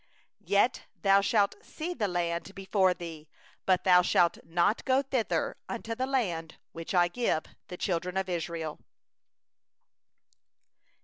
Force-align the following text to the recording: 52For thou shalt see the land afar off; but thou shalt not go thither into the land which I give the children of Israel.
52For 0.43 0.81
thou 1.03 1.21
shalt 1.21 1.63
see 1.63 1.93
the 1.93 2.07
land 2.07 2.51
afar 2.57 2.89
off; 2.89 3.27
but 3.67 3.83
thou 3.83 4.01
shalt 4.01 4.39
not 4.43 4.83
go 4.83 5.03
thither 5.03 5.57
into 5.69 5.93
the 5.95 6.07
land 6.07 6.57
which 6.71 6.95
I 6.95 7.07
give 7.07 7.43
the 7.67 7.77
children 7.77 8.17
of 8.17 8.27
Israel. 8.27 8.79